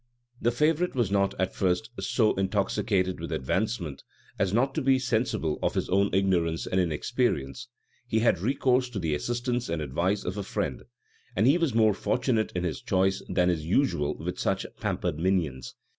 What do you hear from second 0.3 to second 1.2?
The favorite was